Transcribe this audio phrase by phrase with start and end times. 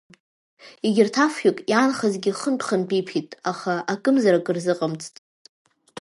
[0.85, 5.15] Егьырҭ афҩык иаанхазгьы хынтә-хынтә иԥеит, аха акымзарак рзыҟамҵт.